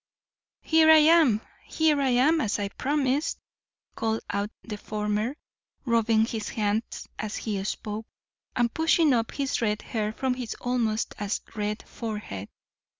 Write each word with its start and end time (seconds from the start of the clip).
"Here 0.63 0.89
I 0.89 0.97
am, 0.97 1.41
here 1.63 2.01
I 2.01 2.09
am, 2.09 2.41
as 2.41 2.57
I 2.57 2.69
promised!" 2.69 3.37
called 3.93 4.21
out 4.31 4.49
the 4.63 4.77
former, 4.77 5.37
rubbing 5.85 6.25
his 6.25 6.49
hands 6.49 7.07
as 7.19 7.35
he 7.35 7.63
spoke, 7.63 8.07
and 8.55 8.73
pushing 8.73 9.13
up 9.13 9.31
his 9.33 9.61
red 9.61 9.83
hair 9.83 10.11
from 10.11 10.33
his 10.33 10.55
almost 10.55 11.13
as 11.19 11.39
red 11.55 11.87
forehead. 11.87 12.49